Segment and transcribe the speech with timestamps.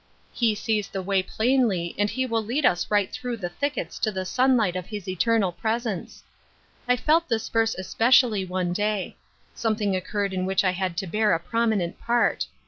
[0.33, 4.11] He sees the way plainly and He will lead us right through the thickets to
[4.11, 6.23] the sunlight of His eternal presence.
[6.87, 9.15] I felt this verse specially one day.
[9.53, 12.47] Something occurred in which I had to bear a prominent part.